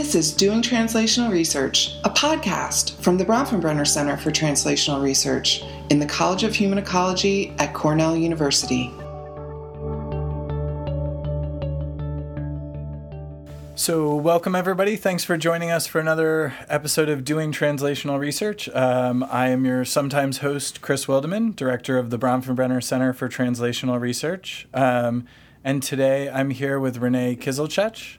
[0.00, 5.98] This is Doing Translational Research, a podcast from the Bronfenbrenner Center for Translational Research in
[5.98, 8.90] the College of Human Ecology at Cornell University.
[13.74, 14.96] So, welcome everybody.
[14.96, 18.70] Thanks for joining us for another episode of Doing Translational Research.
[18.70, 24.00] Um, I am your sometimes host, Chris Wildeman, director of the Bronfenbrenner Center for Translational
[24.00, 24.66] Research.
[24.72, 25.26] Um,
[25.62, 28.16] and today I'm here with Renee Kizilcec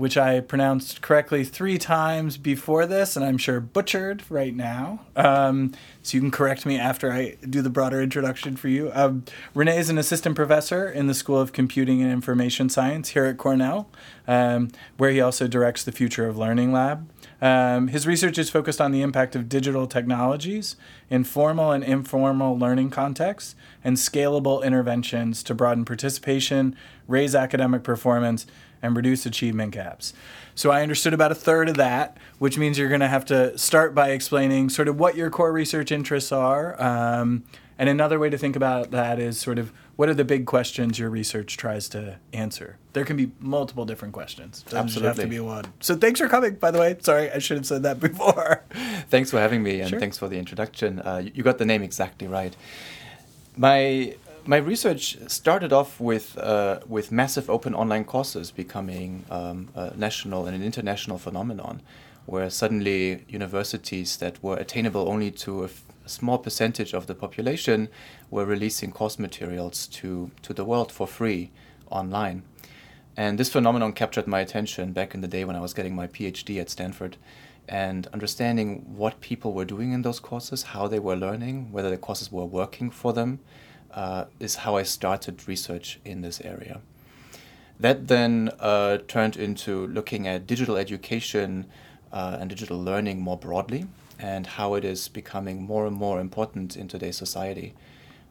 [0.00, 5.00] which I pronounced correctly three times before this, and I'm sure butchered right now.
[5.14, 8.90] Um, so you can correct me after I do the broader introduction for you.
[8.94, 9.24] Um,
[9.54, 13.36] Renee is an assistant professor in the School of Computing and Information Science here at
[13.36, 13.90] Cornell,
[14.26, 17.06] um, where he also directs the Future of Learning Lab.
[17.42, 20.76] Um, his research is focused on the impact of digital technologies
[21.10, 26.74] in formal and informal learning contexts and scalable interventions to broaden participation,
[27.06, 28.46] raise academic performance,
[28.82, 30.12] and reduce achievement gaps.
[30.54, 33.56] So I understood about a third of that, which means you're going to have to
[33.56, 36.80] start by explaining sort of what your core research interests are.
[36.82, 37.44] Um,
[37.78, 40.98] and another way to think about that is sort of what are the big questions
[40.98, 42.76] your research tries to answer?
[42.92, 44.62] There can be multiple different questions.
[44.62, 45.08] Doesn't Absolutely.
[45.08, 45.64] have to be one.
[45.80, 46.96] So thanks for coming, by the way.
[47.00, 48.64] Sorry, I should have said that before.
[49.08, 50.00] thanks for having me and Sure.
[50.00, 51.00] thanks for the introduction.
[51.00, 52.54] Uh, you got the name exactly right.
[53.56, 54.14] My
[54.46, 60.46] my research started off with uh, with massive open online courses becoming um, a national
[60.46, 61.82] and an international phenomenon,
[62.26, 65.68] where suddenly universities that were attainable only to a,
[66.04, 67.88] a small percentage of the population
[68.30, 71.50] were releasing course materials to to the world for free
[71.90, 72.42] online.
[73.16, 76.06] And this phenomenon captured my attention back in the day when I was getting my
[76.06, 77.16] PhD at Stanford
[77.68, 81.96] and understanding what people were doing in those courses, how they were learning, whether the
[81.96, 83.40] courses were working for them,
[83.94, 86.80] uh, is how I started research in this area.
[87.78, 91.66] That then uh, turned into looking at digital education
[92.12, 93.86] uh, and digital learning more broadly
[94.18, 97.74] and how it is becoming more and more important in today's society.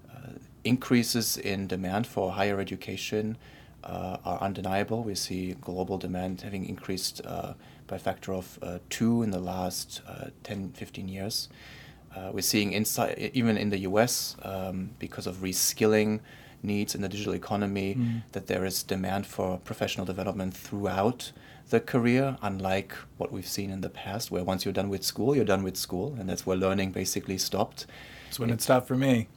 [0.09, 0.33] Uh,
[0.63, 3.37] increases in demand for higher education
[3.83, 5.03] uh, are undeniable.
[5.03, 7.53] We see global demand having increased uh,
[7.87, 8.59] by a factor of
[8.89, 11.49] two in the last uh, 10, 15 years.
[12.19, 16.19] Uh, we're seeing inside, even in the US, um, because of reskilling
[16.61, 17.93] needs in the digital economy,
[18.33, 21.31] that there is demand for professional development throughout
[21.69, 25.35] the career, unlike what we've seen in the past, where once you're done with school,
[25.35, 27.85] you're done with school, and that's where learning basically stopped.
[28.25, 29.27] That's when it stopped for me.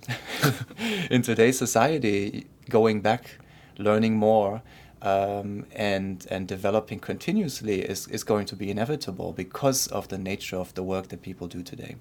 [1.11, 3.39] in today's society, going back,
[3.79, 4.63] learning more,
[5.03, 10.57] um, and and developing continuously is, is going to be inevitable because of the nature
[10.57, 11.97] of the work that people do today,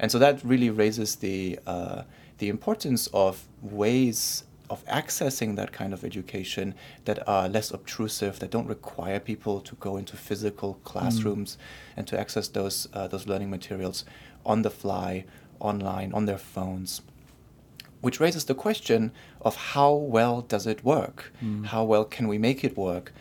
[0.00, 2.02] and so that really raises the uh,
[2.38, 6.74] the importance of ways of accessing that kind of education
[7.06, 11.56] that are less obtrusive, that don't require people to go into physical classrooms
[11.96, 14.04] and to access those uh, those learning materials
[14.46, 15.24] on the fly,
[15.60, 17.02] online, on their phones
[18.00, 21.32] which raises the question of how well does it work?
[21.64, 23.12] How well can we make it work?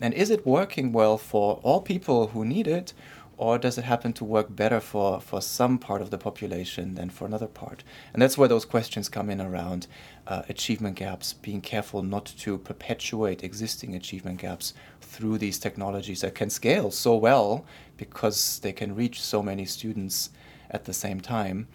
[0.00, 2.92] And is it working well for all people who need it,
[3.36, 7.10] or does it happen to work better for, for some part of the population than
[7.10, 7.82] for another part?
[8.12, 9.86] And that's where those questions come in around
[10.26, 16.34] uh, achievement gaps, being careful not to perpetuate existing achievement gaps through these technologies that
[16.34, 17.64] can scale so well
[17.96, 20.30] because they can reach so many students
[20.70, 21.66] at the same time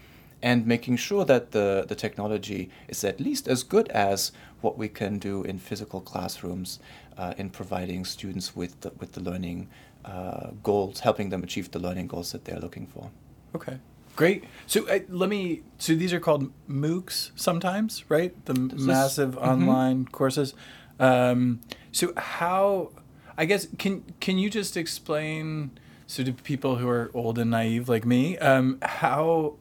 [0.41, 4.87] and making sure that the, the technology is at least as good as what we
[4.87, 6.79] can do in physical classrooms
[7.17, 9.67] uh, in providing students with the, with the learning
[10.05, 13.11] uh, goals, helping them achieve the learning goals that they're looking for.
[13.55, 13.79] Okay.
[14.15, 14.43] Great.
[14.67, 15.61] So uh, let me.
[15.77, 18.33] So these are called MOOCs sometimes, right?
[18.45, 19.47] The m- This is- massive mhm.
[19.47, 20.53] online courses.
[20.99, 21.61] Um,
[21.91, 22.91] so how?
[23.37, 25.71] I guess can can you just explain
[26.07, 29.55] so to people who are old and naive like me um, how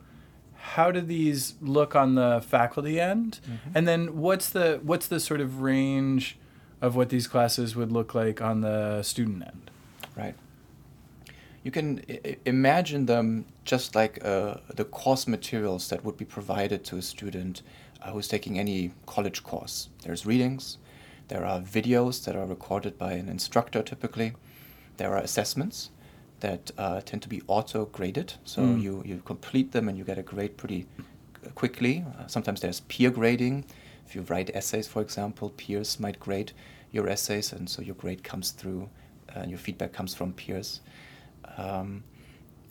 [0.77, 3.41] how do these look on the faculty end,
[3.75, 6.37] and then what's the what's the sort of range
[6.81, 9.70] of what these classes would look like on the student end?
[10.17, 10.35] Right.
[11.65, 16.85] You can I- imagine them just like uh, the course materials that would be provided
[16.85, 17.62] to a student
[18.03, 19.88] uh, who's taking any college course.
[20.05, 20.79] There's readings,
[21.29, 24.32] there are videos that are recorded by an instructor typically,
[24.97, 25.91] there are assessments
[26.40, 28.35] that uh, tend to be auto graded.
[28.44, 28.82] So Mm.
[28.82, 30.87] you, you complete them and you get a grade pretty
[31.55, 32.05] quickly.
[32.19, 33.64] Uh, sometimes there's peer grading.
[34.06, 36.52] If you write essays, for example, peers might grade
[36.93, 38.88] your essays, and so your grade comes through
[39.35, 40.81] uh, and your feedback comes from peers.
[41.56, 42.05] Um,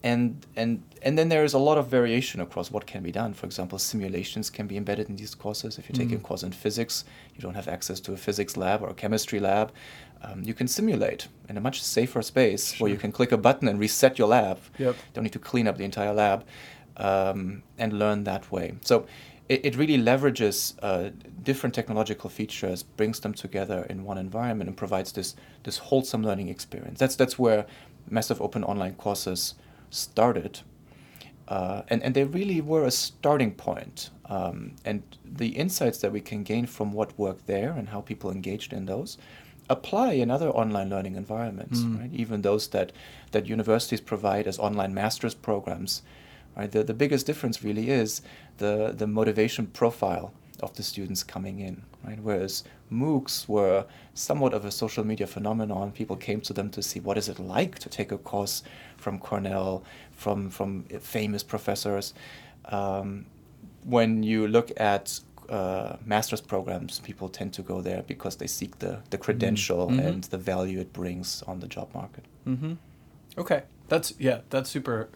[0.03, 3.33] and and and then there is a lot of variation across what can be done.
[3.33, 5.77] For example, simulations can be embedded in these courses.
[5.79, 6.23] If you're taking a Mm.
[6.23, 7.03] course in physics,
[7.35, 9.71] you don't have access to a physics lab or a chemistry lab.
[10.21, 12.85] Um, you can simulate in a much safer space sure.
[12.85, 14.59] where you can click a button and reset your lab.
[14.77, 14.95] Yep.
[15.13, 16.45] Don't need to clean up the entire lab
[16.97, 18.75] um, and learn that way.
[18.81, 19.05] So
[19.49, 21.11] it, it really leverages uh,
[21.43, 26.49] different technological features, brings them together in one environment, and provides this this wholesome learning
[26.49, 26.99] experience.
[26.99, 27.65] That's that's where
[28.09, 29.55] massive open online courses
[29.89, 30.59] started.
[31.47, 34.09] Uh, and, and they really were a starting point.
[34.25, 38.29] Um, and the insights that we can gain from what worked there and how people
[38.29, 39.17] engaged in those
[39.69, 41.99] apply in other online learning environments, mm.
[41.99, 42.13] right?
[42.13, 42.91] Even those that,
[43.31, 46.01] that universities provide as online master's programs,
[46.55, 46.71] right?
[46.71, 48.21] The, the biggest difference really is
[48.57, 52.19] the, the motivation profile of the students coming in, right?
[52.21, 55.91] Whereas MOOCs were somewhat of a social media phenomenon.
[55.91, 58.63] People came to them to see what is it like to take a course
[58.97, 62.13] from Cornell, from from famous professors.
[62.65, 63.25] Um,
[63.83, 68.79] when you look at uh, master's programs, people tend to go there because they seek
[68.79, 69.99] the, the credential mm-hmm.
[69.99, 72.25] and the value it brings on the job market.
[72.47, 72.73] Mm-hmm.
[73.37, 75.09] Okay, that's yeah, that's super,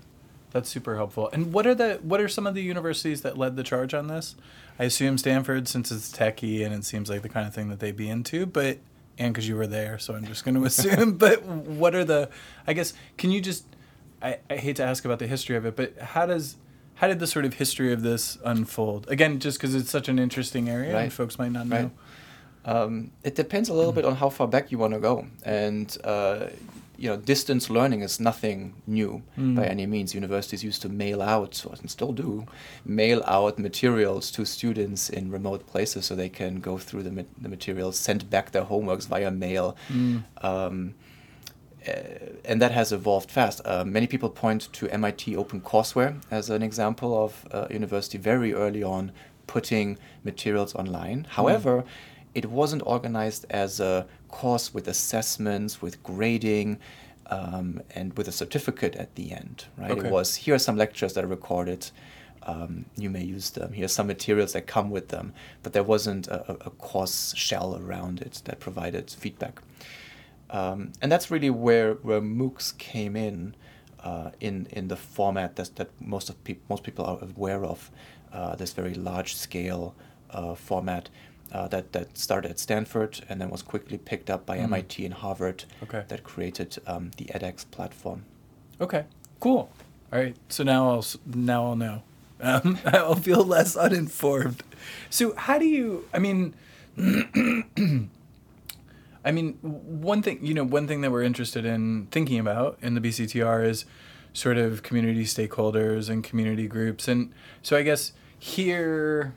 [0.52, 1.30] that's super helpful.
[1.34, 4.08] And what are the what are some of the universities that led the charge on
[4.08, 4.36] this?
[4.80, 7.80] I assume Stanford, since it's techie and it seems like the kind of thing that
[7.80, 8.80] they'd be into, but
[9.18, 11.18] and because you were there, so I'm just going to assume.
[11.18, 12.30] but what are the?
[12.68, 13.66] I guess can you just?
[14.22, 16.56] I, I hate to ask about the history of it, but how does
[17.02, 19.10] how did the sort of history of this unfold?
[19.10, 21.02] Again, just because it's such an interesting area right.
[21.02, 21.90] and folks might not know.
[22.64, 22.74] Right.
[22.74, 25.98] Um, it depends a little bit on how far back you want to go, and
[26.04, 26.46] uh,
[27.00, 29.56] you know, distance learning is nothing new mm.
[29.56, 30.14] by any means.
[30.14, 32.46] Universities used to mail out, and still do,
[32.86, 37.32] mail out materials to students in remote places so they can go through the, ma-
[37.42, 39.76] the materials, send back their homeworks via mail.
[39.90, 40.24] Mm.
[40.44, 40.94] Um,
[42.46, 43.62] and that has evolved fast.
[43.66, 48.54] Uh, many people point to MIT OpenCourseWare as an example of a uh, university very
[48.54, 49.12] early on
[49.48, 51.24] putting materials online.
[51.24, 51.28] Mm.
[51.28, 51.84] However,
[52.34, 56.80] it wasn't organized as a course with assessments, with grading,
[57.28, 59.66] um, and with a certificate at the end.
[59.78, 59.92] Right?
[59.92, 60.08] Okay.
[60.08, 61.90] It was here are some lectures that are recorded.
[62.44, 63.74] Um, you may use them.
[63.74, 68.22] Here's some materials that come with them, but there wasn't a, a course shell around
[68.22, 69.62] it that provided feedback.
[70.52, 73.56] Um, and that's really where, where MOOCs came in,
[74.04, 77.90] uh, in in the format that, that most of peop- most people are aware of,
[78.34, 79.96] uh, this very large scale
[80.32, 81.10] uh, format
[81.52, 84.64] uh, that that started at Stanford and then was quickly picked up by mm.
[84.64, 85.66] MIT and Harvard.
[85.84, 86.04] Okay.
[86.08, 88.26] That created um, the edX platform.
[88.80, 89.06] Okay.
[89.40, 89.72] Cool.
[90.12, 90.36] All right.
[90.50, 92.04] So now I'll now I'll know.
[92.42, 94.64] Um, I'll feel less uninformed.
[95.10, 96.08] So how do you?
[96.14, 96.54] I mean.
[99.24, 102.96] I mean, one thing you know, one thing that we're interested in thinking about in
[102.96, 103.86] the BCTR is
[104.34, 109.36] sort of community stakeholders and community groups, and so I guess here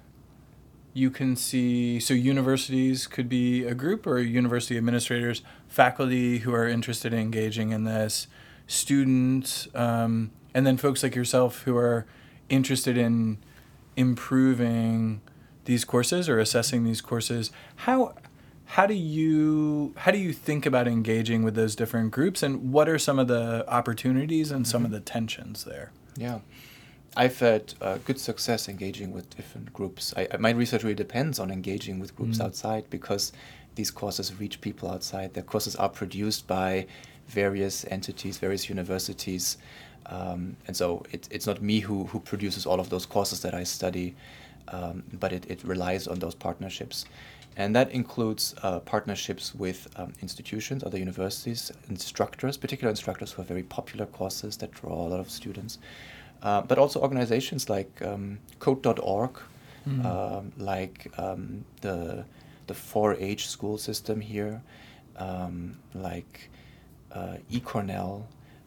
[0.95, 6.69] you can see so universities could be a group or university administrators, faculty who are
[6.69, 8.29] interested in engaging in this,
[8.67, 12.07] students, um, and then folks like yourself who are
[12.49, 13.39] interested in
[13.97, 15.21] improving
[15.65, 17.51] these courses or assessing these courses.
[17.77, 18.15] How
[18.67, 22.89] how do you how do you think about engaging with those different groups and what
[22.89, 24.87] are some of the opportunities and some mm-hmm.
[24.87, 25.91] of the tensions there?
[26.17, 26.41] Yeah.
[27.17, 30.13] I've had uh, good success engaging with different groups.
[30.17, 32.47] I, my research really depends on engaging with groups mm-hmm.
[32.47, 33.33] outside because
[33.77, 35.35] these courses reach people outside.
[35.35, 36.87] Their courses are produced by
[37.29, 39.59] various entities various universities.
[40.07, 43.55] Um, and so it, it's not me who, who produces all of those courses that
[43.55, 44.15] i study
[44.69, 47.07] um, but it, it relies on those partnerships
[47.57, 53.49] and that includes uh, partnerships with um, institutions, other universities, instructors, particular instructors who have
[53.49, 55.79] very popular courses that draw a lot of students,
[56.43, 59.39] uh, but also organizations like um, Code.org,
[59.89, 60.07] mm-hmm.
[60.07, 62.25] um, like um, the
[62.67, 64.63] the 4-H school system here,
[65.19, 66.49] um, like
[67.13, 68.23] uh, eCornell,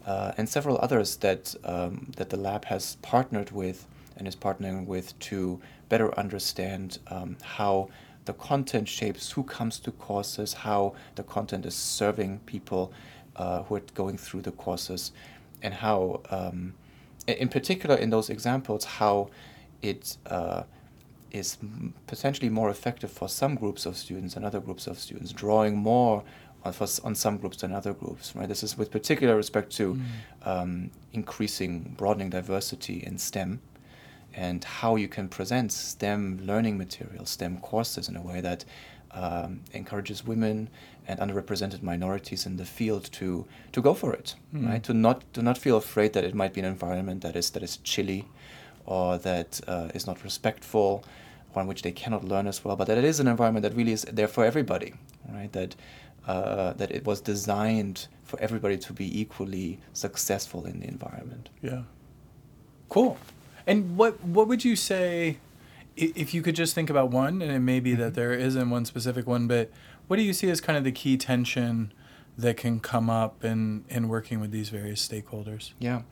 [0.06, 4.86] uh, and several others that um, that the lab has partnered with and is partnering
[4.86, 7.00] with to better understand
[7.44, 7.90] how
[8.28, 12.92] the content shapes who comes to courses, how the content is serving people
[13.38, 15.12] uh, who are going through the courses,
[15.64, 16.74] and how, um,
[17.26, 19.30] in particular, in those examples, how
[19.82, 20.64] it uh,
[21.32, 21.58] is
[22.06, 26.24] potentially more effective for some groups of students and other groups of students, drawing more
[26.64, 28.36] on, for, on some groups than other groups.
[28.36, 28.48] Right.
[28.48, 30.02] This is with particular respect to mm.
[30.44, 33.62] um, increasing, broadening diversity in STEM
[34.38, 38.64] and how you can present STEM learning materials, STEM courses in a way that
[39.12, 40.70] um, encourages women
[41.08, 44.68] and underrepresented minorities in the field to to go for it, mm.
[44.70, 44.84] right?
[44.84, 47.64] To not to not feel afraid that it might be an environment that is that
[47.64, 48.26] is chilly,
[48.86, 51.04] or that uh, is not respectful,
[51.54, 53.76] or in which they cannot learn as well, but that it is an environment that
[53.76, 54.94] really is there for everybody,
[55.30, 55.52] right?
[55.52, 55.76] That
[56.28, 61.50] uh, that it was designed for everybody to be equally successful in the environment.
[61.62, 61.84] Yeah.
[62.90, 63.18] Cool.
[63.68, 65.38] And what what would you say
[65.98, 68.14] if you could just think about one, and it may be that mm-hmm.
[68.14, 69.70] there isn't one specific one, but
[70.08, 71.92] what do you see as kind of the key tension
[72.38, 75.72] that can come up in, in working with these various stakeholders?
[75.80, 76.04] Yeah.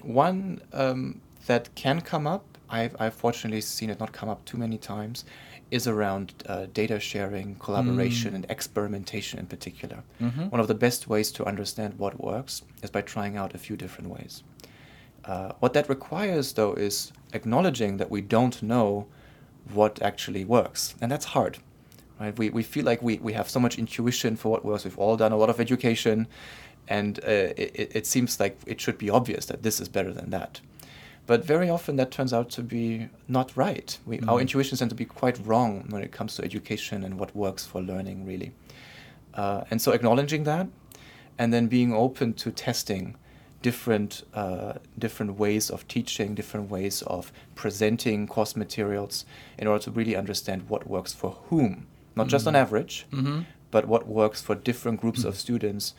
[0.00, 4.56] One um, that can come up, I've, I've fortunately seen it not come up too
[4.56, 5.24] many times,
[5.70, 8.36] is around uh, data sharing, collaboration, mm.
[8.36, 10.02] and experimentation in particular.
[10.20, 10.48] Mm-hmm.
[10.48, 13.76] One of the best ways to understand what works is by trying out a few
[13.76, 14.42] different ways.
[15.24, 19.06] Uh, what that requires, though, is acknowledging that we don't know
[19.72, 20.94] what actually works.
[21.00, 21.58] And that's hard.
[22.20, 22.36] Right?
[22.36, 24.84] We, we feel like we, we have so much intuition for what works.
[24.84, 26.28] We've all done a lot of education,
[26.88, 30.30] and uh, it, it seems like it should be obvious that this is better than
[30.30, 30.60] that.
[31.26, 33.96] But very often that turns out to be not right.
[34.04, 34.28] We, mm-hmm.
[34.28, 37.64] Our intuitions tend to be quite wrong when it comes to education and what works
[37.64, 38.52] for learning, really.
[39.34, 40.66] Uh, and so acknowledging that
[41.38, 43.16] and then being open to testing
[43.62, 49.24] different uh, different ways of teaching, different ways of presenting course materials,
[49.58, 52.30] in order to really understand what works for whom, not mm-hmm.
[52.30, 52.62] just on mm-hmm.
[52.62, 53.40] average, mm-hmm.
[53.70, 55.28] but what works for different groups mm-hmm.
[55.28, 55.94] of students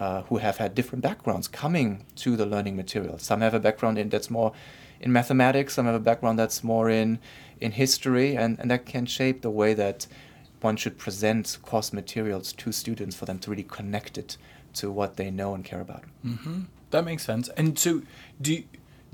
[0.00, 3.18] uh, who have had different backgrounds coming to the learning material.
[3.18, 4.52] Some have a background in that's more
[5.00, 7.18] in mathematics, some have a background that's more in
[7.60, 10.06] in history, and, and that can shape the way that
[10.60, 14.36] one should present course materials to students for them to really connect it
[14.74, 16.04] to what they know and care about.
[16.24, 16.62] Mm-hmm.
[16.92, 17.48] That makes sense.
[17.50, 18.02] And so,
[18.40, 18.62] do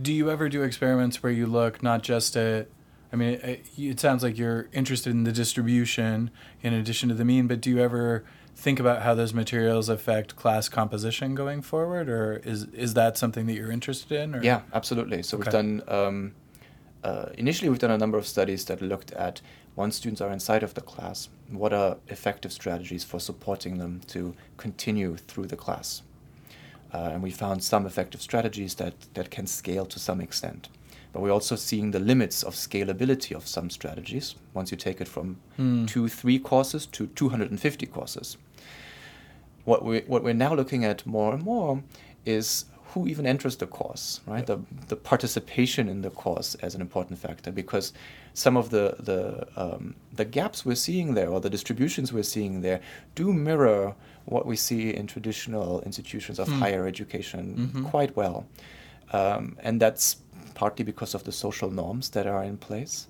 [0.00, 2.68] do you ever do experiments where you look not just at
[3.12, 6.30] I mean, it, it, sounds like you're interested in the distribution
[6.62, 10.36] in addition to the mean, but do you ever think about how those materials affect
[10.36, 14.34] class composition going forward, or is is that something that you're interested in?
[14.34, 14.42] Or?
[14.42, 15.22] Yeah, absolutely.
[15.22, 15.44] So okay.
[15.44, 16.34] we've done um,
[17.02, 19.40] uh, initially we've done a number of studies that looked at
[19.74, 24.34] once students are inside of the class, what are effective strategies for supporting them to
[24.56, 26.02] continue through the class.
[26.92, 30.68] Uh, and we found some effective strategies that, that can scale to some extent.
[31.12, 35.08] But we're also seeing the limits of scalability of some strategies once you take it
[35.08, 35.88] from mm.
[35.88, 38.36] two, three courses to 250 courses.
[39.64, 41.82] What, we, what we're now looking at more and more
[42.24, 44.46] is who even enters the course, right?
[44.46, 47.92] The, the participation in the course as an important factor because
[48.32, 52.62] some of the, the, um, the gaps we're seeing there or the distributions we're seeing
[52.62, 52.80] there
[53.14, 53.94] do mirror
[54.28, 56.58] what we see in traditional institutions of mm.
[56.58, 57.84] higher education mm-hmm.
[57.86, 58.46] quite well.
[59.12, 60.16] Um, and that's
[60.54, 63.06] partly because of the social norms that are in place,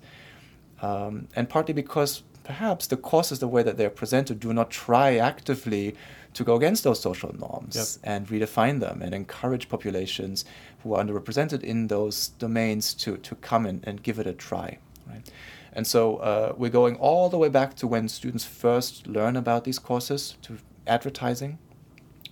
[0.81, 5.17] um, and partly because perhaps the courses, the way that they're presented, do not try
[5.17, 5.95] actively
[6.33, 8.11] to go against those social norms yep.
[8.11, 10.45] and redefine them and encourage populations
[10.81, 14.77] who are underrepresented in those domains to, to come in and give it a try.
[15.07, 15.29] Right?
[15.73, 19.63] And so uh, we're going all the way back to when students first learn about
[19.63, 20.57] these courses, to
[20.89, 21.57] advertising,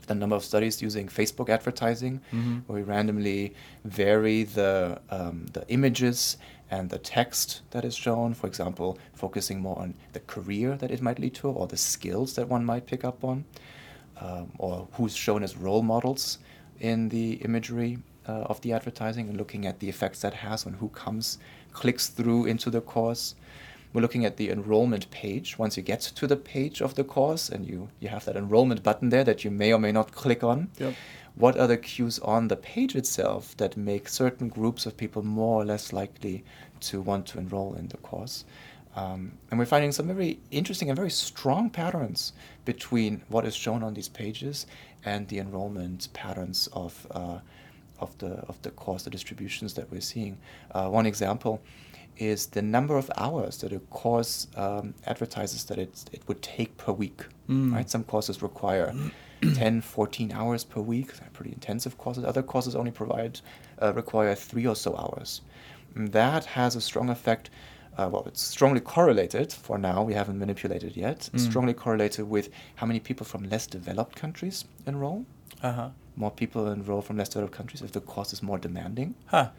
[0.07, 2.59] the number of studies using Facebook advertising, mm-hmm.
[2.65, 6.37] where we randomly vary the um, the images
[6.69, 8.33] and the text that is shown.
[8.33, 12.33] For example, focusing more on the career that it might lead to, or the skills
[12.35, 13.45] that one might pick up on,
[14.19, 16.39] um, or who's shown as role models
[16.79, 20.73] in the imagery uh, of the advertising, and looking at the effects that has on
[20.73, 21.37] who comes,
[21.71, 23.35] clicks through into the course.
[23.93, 25.57] We're looking at the enrollment page.
[25.57, 28.83] Once you get to the page of the course and you, you have that enrollment
[28.83, 30.93] button there that you may or may not click on, yep.
[31.35, 35.61] what are the cues on the page itself that make certain groups of people more
[35.61, 36.43] or less likely
[36.81, 38.45] to want to enroll in the course?
[38.95, 42.33] Um, and we're finding some very interesting and very strong patterns
[42.65, 44.65] between what is shown on these pages
[45.05, 47.37] and the enrollment patterns of, uh,
[47.99, 50.37] of, the, of the course, the distributions that we're seeing.
[50.71, 51.61] Uh, one example
[52.19, 56.77] is the number of hours that a course um, advertises that it, it would take
[56.77, 57.25] per week.
[57.49, 57.73] Mm.
[57.73, 57.89] Right?
[57.89, 58.93] Some courses require
[59.53, 61.15] 10, 14 hours per week.
[61.17, 62.23] They're pretty intensive courses.
[62.23, 63.39] Other courses only provide
[63.81, 65.41] uh, require three or so hours.
[65.95, 67.49] And that has a strong effect.
[67.97, 70.03] Uh, well, it's strongly correlated for now.
[70.03, 71.29] We haven't manipulated yet.
[71.33, 71.39] Mm.
[71.39, 75.25] Strongly correlated with how many people from less developed countries enroll.
[75.63, 75.89] Uh-huh.
[76.15, 79.15] More people enroll from less developed countries if the course is more demanding.
[79.27, 79.49] Huh.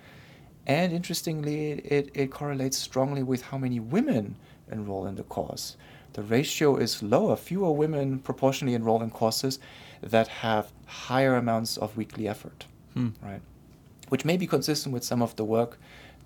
[0.69, 4.37] And interestingly, it, it correlates strongly with how many women
[4.71, 5.77] enroll in the course.
[6.13, 9.59] The ratio is lower, fewer women proportionally enroll in courses
[10.03, 13.09] that have higher amounts of weekly effort, hmm.
[13.23, 13.41] right?
[14.11, 15.79] Which may be consistent with some of the work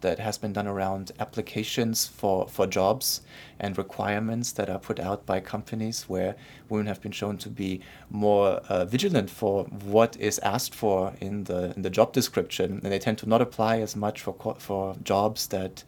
[0.03, 3.23] that has been done around applications for, for jobs
[3.59, 6.37] and requirements that are put out by companies where
[6.69, 7.81] women have been shown to be
[8.11, 12.93] more uh, vigilant for what is asked for in the in the job description and
[12.93, 15.85] they tend to not apply as much for for jobs that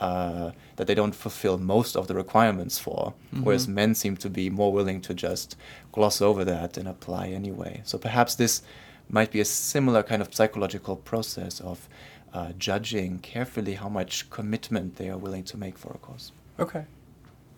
[0.00, 3.42] uh, that they don't fulfill most of the requirements for, Mm-hmm.
[3.44, 5.56] whereas men seem to be more willing to just
[5.92, 7.82] gloss over that and apply anyway.
[7.84, 8.62] So perhaps this
[9.10, 11.88] might be a similar kind of psychological process of
[12.32, 16.32] uh, judging carefully how much commitment they are willing to make for a cause.
[16.58, 16.84] Okay.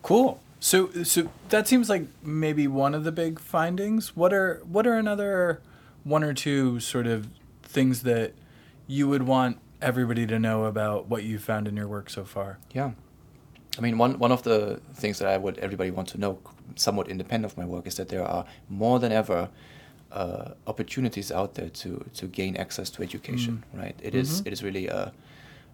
[0.03, 0.41] Cool.
[0.61, 4.17] So so that seems like maybe one of the big findings.
[4.17, 5.61] What are what are another
[6.05, 7.29] one or two sort of
[7.63, 8.33] things that
[8.87, 12.59] you would want everybody to know about what you've found in your work so far?
[12.73, 12.93] Yeah.
[13.79, 16.41] I mean, one, one of the things that I would everybody want to know,
[16.75, 19.49] somewhat independent of my work, is that there are more than ever
[20.13, 23.65] uh, opportunities out there to, to gain access to education.
[23.73, 23.97] Right?
[24.03, 24.47] It is- Mhm.
[24.47, 25.13] it is really a,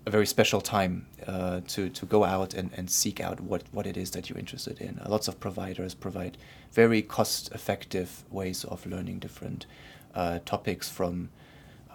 [0.06, 3.86] a very special time uh, to, to go out and, and seek out what, what
[3.86, 4.98] it is that you're interested in.
[5.00, 6.36] Uh, lots of providers provide
[6.72, 9.66] very cost-effective ways of learning different
[10.14, 11.28] uh, topics from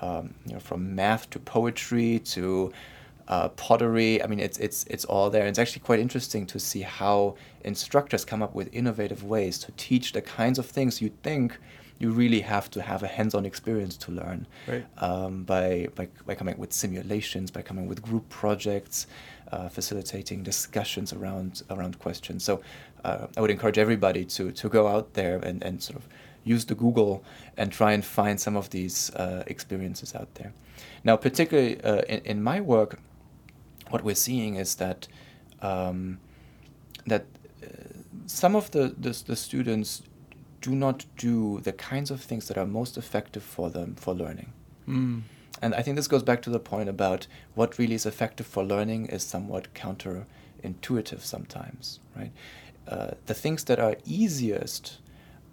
[0.01, 2.71] um, you know, from math to poetry to
[3.27, 4.21] uh, pottery.
[4.23, 5.45] I mean, it's it's it's all there.
[5.45, 10.11] It's actually quite interesting to see how instructors come up with innovative ways to teach
[10.13, 11.57] the kinds of things you think
[12.01, 14.47] you really have to have a hands-on experience to learn.
[14.67, 14.85] Right.
[14.97, 19.07] Um, by, by by coming with simulations, by coming with group projects,
[19.51, 22.43] uh, facilitating discussions around around questions.
[22.43, 22.61] So
[23.05, 26.07] uh, I would encourage everybody to to go out there and, and sort of
[26.43, 27.23] use the Google
[27.57, 30.51] and try and find some of these uh, experiences out there.
[31.03, 32.99] Now, particularly uh, in, in my work,
[33.91, 35.07] what we're seeing is that
[35.61, 36.19] um,
[37.05, 37.25] that
[37.63, 37.67] uh,
[38.25, 40.03] some of the, the the students
[40.61, 44.53] do not do the kinds of things that are most effective for them for learning.
[44.87, 45.21] Mm.
[45.61, 48.63] And I think this goes back to the point about what really is effective for
[48.63, 52.31] learning is somewhat counterintuitive sometimes, right?
[52.87, 54.97] Uh, the things that are easiest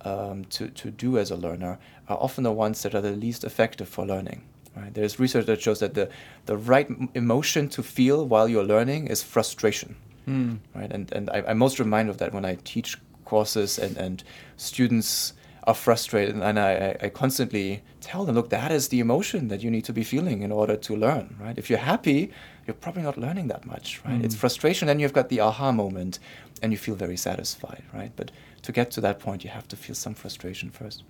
[0.03, 3.45] um, to, to do as a learner are often the ones that are the least
[3.45, 4.45] effective for learning.
[4.77, 4.95] Right?
[4.95, 6.09] There's research that shows that the,
[6.47, 9.97] the right emotion to feel while you're learning is frustration
[10.29, 10.59] Mm.
[10.75, 10.93] right?
[10.93, 12.99] And and I, I'm most reminded of that when I teach
[13.33, 14.17] courses and and
[14.57, 15.35] students
[15.71, 19.71] are frustrated, and I, I- constantly tell them, look, that is the emotion that you
[19.71, 21.59] need to be feeling in order to learn, right?
[21.59, 22.21] If you're happy,
[22.65, 24.25] you're probably not learning that much, right?
[24.25, 24.41] It's Mm.
[24.45, 26.19] frustration, then you've got the aha moment,
[26.63, 28.13] and you feel very satisfied, right?
[28.17, 28.29] But
[28.67, 31.03] to get to that point, you have to feel some frustration first.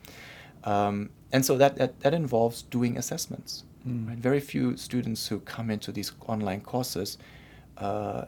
[0.65, 3.65] Um, and so that, that, that involves doing assessments.
[3.87, 4.09] Mm.
[4.09, 4.19] Right?
[4.31, 7.19] Very few students who come into these online courses
[7.89, 8.23] uh,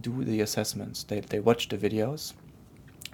[0.00, 1.04] do the assessments.
[1.04, 2.32] They, they watch the videos,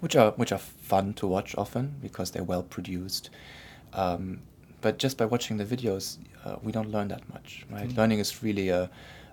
[0.00, 3.30] which are which are fun to watch often because they're well produced.
[3.92, 4.40] Um,
[4.80, 7.88] but just by watching the videos, uh, we don't learn that much, right?
[7.88, 7.96] Mm.
[7.96, 8.90] Learning is really a,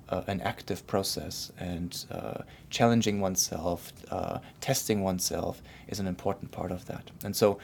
[0.10, 6.72] a an active process, and uh, challenging oneself, uh, testing oneself is an important part
[6.72, 7.12] of that.
[7.24, 7.60] And so,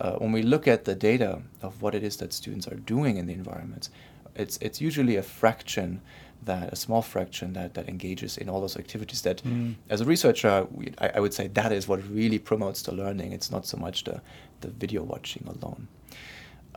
[0.00, 3.16] uh, when we look at the data of what it is that students are doing
[3.16, 3.90] in the environments,
[4.36, 6.00] it's it's usually a fraction
[6.44, 9.74] that a small fraction that, that engages in all those activities that Mm.
[9.90, 13.32] as a researcher we, I, I would say that is what really promotes the learning.
[13.32, 14.20] It's not so much the,
[14.60, 15.88] the video watching alone.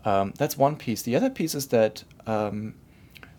[0.06, 1.02] Um, that's one piece.
[1.02, 2.76] The other piece is that um,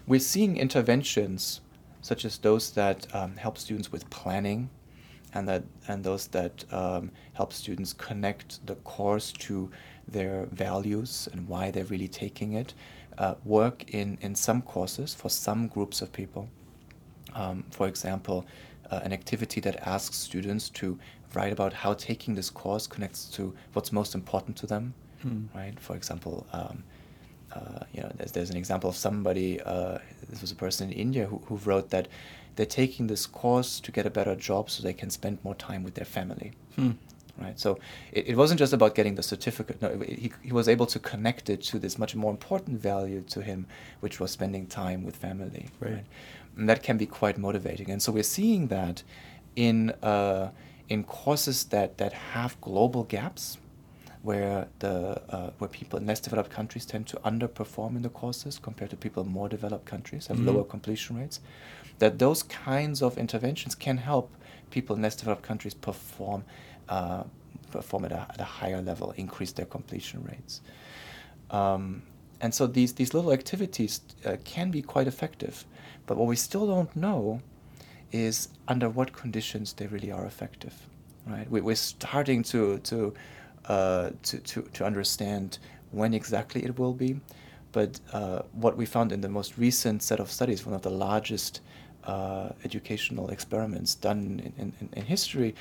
[0.07, 1.61] we're seeing interventions
[2.01, 4.71] such as those that um, help students with planning
[5.35, 9.71] and that and those that um, help students connect the course to
[10.07, 12.75] their values and why they're really taking it
[13.19, 16.49] uh, work in, in some courses for some groups of people
[17.35, 18.47] um, for example,
[18.91, 20.99] uh, an activity that asks students to
[21.35, 25.47] write about how taking this course connects to what's most important to them, Hmm.
[25.55, 25.79] right?
[25.79, 26.85] For example, um,
[27.53, 30.99] uh, you know, there's, there's an example of somebody, uh, this was a person in
[30.99, 32.09] India who, who wrote that
[32.59, 35.83] they're taking this course to get a better job so they can spend more time
[35.87, 36.93] with their family Hmm.
[37.45, 37.59] right?
[37.65, 37.71] So
[38.13, 39.77] it, it wasn't just about getting the certificate.
[39.85, 43.23] No, it- he, he was able to connect it to this much more important value
[43.35, 43.61] to him,
[44.05, 46.05] which was spending time with family, Right.
[46.57, 47.89] And that can be quite motivating.
[47.93, 48.97] And so we're seeing that
[49.69, 49.79] in
[50.13, 50.51] uh,
[50.95, 53.45] in courses that that have global gaps.
[54.31, 54.95] Where the
[55.37, 58.97] uh, where people in less developed countries tend to underperform in the courses compared to
[58.97, 60.47] people in more developed countries have Mhm.
[60.49, 61.37] lower completion rates,
[61.99, 64.35] that those kinds of interventions can help
[64.71, 66.45] people in less developed countries perform
[66.89, 67.25] uh,
[67.71, 70.61] perform at a, at a higher level, increase their completion rates.
[71.51, 72.03] Um,
[72.41, 75.65] and so these, these little activities uh, can be quite effective.
[76.07, 77.41] But what we still don't know
[78.13, 80.75] is under what conditions they really are effective.
[81.27, 81.51] Right?
[81.51, 83.15] We, we're starting to, to,
[83.67, 85.59] uh, to, to, to understand
[85.91, 87.21] when exactly it will be.
[87.73, 90.91] But uh, what we found in the most recent set of studies, one of the
[90.91, 91.61] largest
[92.09, 94.21] uh, educational experiments done
[94.59, 95.55] in, in, in history,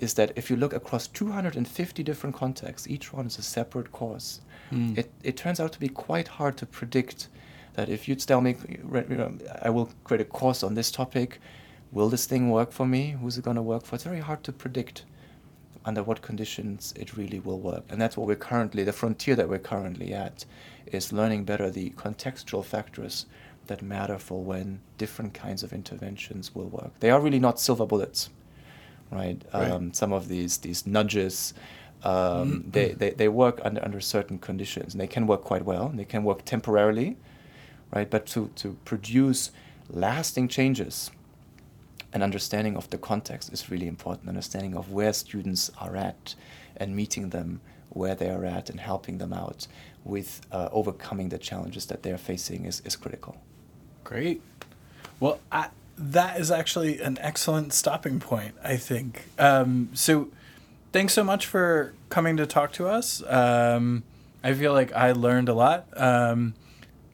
[0.00, 4.40] is that if you look across 250 different contexts, each one is a separate course,
[4.70, 4.98] Mm.
[4.98, 7.28] it, it turns out to be quite hard to predict
[7.72, 8.54] that if you'd tell me,
[9.10, 9.32] you know,
[9.62, 11.40] I will create a course on this topic,
[11.90, 13.16] will this thing work for me?
[13.18, 13.94] Who's it going to work for?
[13.94, 15.04] It's very hard to predict
[15.86, 17.84] under what conditions it really will work.
[17.88, 20.44] And that's what we're currently, the frontier that we're currently at,
[20.92, 23.24] is learning better the contextual factors
[23.68, 26.92] that matter for when different kinds of interventions will work.
[27.00, 28.30] They are really not silver bullets,
[29.10, 29.42] right?
[29.54, 29.70] right.
[29.70, 31.54] Um, some of these these nudges,
[32.04, 32.70] um, mm-hmm.
[32.70, 35.90] they, they, they work under, under certain conditions, and they can work quite well.
[35.94, 37.16] They can work temporarily,
[37.94, 38.08] right?
[38.10, 39.50] But to, to produce
[39.88, 41.10] lasting changes,
[42.12, 44.28] an understanding of the context is really important.
[44.28, 46.34] Understanding of where students are at,
[46.76, 49.66] and meeting them where they are at, and helping them out
[50.04, 53.36] with uh, overcoming the challenges that they are facing is, is critical.
[54.08, 54.40] Great.
[55.20, 55.68] Well, I,
[55.98, 59.24] that is actually an excellent stopping point, I think.
[59.38, 60.30] Um, so,
[60.92, 63.22] thanks so much for coming to talk to us.
[63.28, 64.04] Um,
[64.42, 65.88] I feel like I learned a lot.
[65.94, 66.54] Um,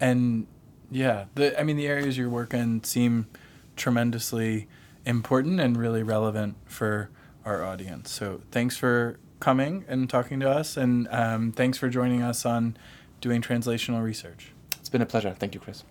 [0.01, 0.47] and
[0.89, 3.27] yeah, the I mean, the areas you're working seem
[3.75, 4.69] tremendously
[5.05, 7.11] important and really relevant for
[7.45, 8.13] our audience.
[8.13, 10.77] So, thanks for coming and talking to us.
[10.77, 12.77] And um, thanks for joining us on
[13.21, 14.53] doing translational research.
[14.79, 15.35] It's been a pleasure.
[15.37, 15.83] Thank you, Chris.